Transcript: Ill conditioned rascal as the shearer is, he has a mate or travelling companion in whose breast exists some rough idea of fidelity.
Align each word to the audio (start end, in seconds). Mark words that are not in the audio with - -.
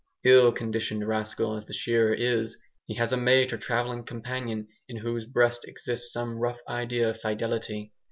Ill 0.23 0.51
conditioned 0.51 1.07
rascal 1.07 1.55
as 1.55 1.67
the 1.67 1.73
shearer 1.73 2.11
is, 2.11 2.57
he 2.87 2.95
has 2.95 3.13
a 3.13 3.17
mate 3.17 3.53
or 3.53 3.57
travelling 3.59 4.03
companion 4.03 4.67
in 4.89 4.97
whose 4.97 5.27
breast 5.27 5.63
exists 5.67 6.11
some 6.11 6.39
rough 6.39 6.61
idea 6.67 7.07
of 7.11 7.21
fidelity. 7.21 7.93